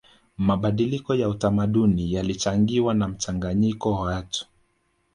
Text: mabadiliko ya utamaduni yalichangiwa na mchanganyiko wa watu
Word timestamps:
mabadiliko 0.37 1.15
ya 1.15 1.29
utamaduni 1.29 2.13
yalichangiwa 2.13 2.93
na 2.93 3.07
mchanganyiko 3.07 3.91
wa 3.91 4.01
watu 4.01 4.47